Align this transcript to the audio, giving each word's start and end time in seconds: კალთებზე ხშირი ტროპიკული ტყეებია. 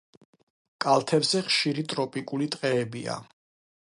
კალთებზე 0.85 1.43
ხშირი 1.49 1.85
ტროპიკული 1.93 2.49
ტყეებია. 2.57 3.19